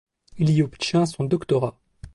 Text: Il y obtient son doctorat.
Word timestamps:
Il 0.39 0.49
y 0.49 0.63
obtient 0.63 1.05
son 1.05 1.25
doctorat. 1.25 1.77